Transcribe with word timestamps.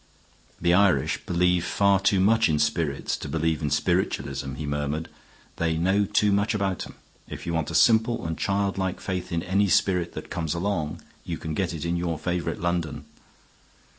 "The 0.59 0.73
Irish 0.73 1.23
believe 1.27 1.63
far 1.63 1.99
too 1.99 2.19
much 2.19 2.49
in 2.49 2.57
spirits 2.57 3.15
to 3.17 3.29
believe 3.29 3.61
in 3.61 3.69
spiritualism," 3.69 4.55
he 4.55 4.65
murmured. 4.65 5.09
"They 5.57 5.77
know 5.77 6.05
too 6.05 6.31
much 6.31 6.55
about 6.55 6.87
'em. 6.87 6.95
If 7.29 7.45
you 7.45 7.53
want 7.53 7.69
a 7.69 7.75
simple 7.75 8.25
and 8.25 8.35
childlike 8.35 8.99
faith 8.99 9.31
in 9.31 9.43
any 9.43 9.67
spirit 9.69 10.13
that 10.13 10.31
comes 10.31 10.55
along 10.55 11.03
you 11.23 11.37
can 11.37 11.53
get 11.53 11.71
it 11.71 11.85
in 11.85 11.97
your 11.97 12.17
favorite 12.17 12.59
London." 12.59 13.05